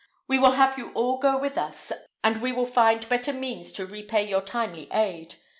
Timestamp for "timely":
4.41-4.89